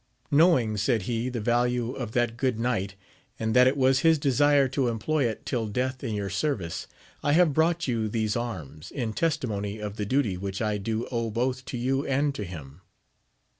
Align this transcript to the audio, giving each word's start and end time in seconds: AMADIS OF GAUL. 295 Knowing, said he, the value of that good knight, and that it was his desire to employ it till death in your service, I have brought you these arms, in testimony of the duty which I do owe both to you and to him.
AMADIS 0.01 0.13
OF 0.15 0.31
GAUL. 0.31 0.47
295 0.49 0.63
Knowing, 0.63 0.77
said 0.77 1.01
he, 1.03 1.29
the 1.29 1.39
value 1.45 1.91
of 1.91 2.11
that 2.13 2.35
good 2.35 2.59
knight, 2.59 2.95
and 3.37 3.55
that 3.55 3.67
it 3.67 3.77
was 3.77 3.99
his 3.99 4.17
desire 4.17 4.67
to 4.67 4.87
employ 4.87 5.27
it 5.27 5.45
till 5.45 5.67
death 5.67 6.03
in 6.03 6.15
your 6.15 6.27
service, 6.31 6.87
I 7.21 7.33
have 7.33 7.53
brought 7.53 7.87
you 7.87 8.09
these 8.09 8.35
arms, 8.35 8.89
in 8.89 9.13
testimony 9.13 9.77
of 9.77 9.97
the 9.97 10.05
duty 10.07 10.37
which 10.37 10.59
I 10.59 10.79
do 10.79 11.05
owe 11.11 11.29
both 11.29 11.65
to 11.65 11.77
you 11.77 12.03
and 12.07 12.33
to 12.33 12.43
him. 12.43 12.81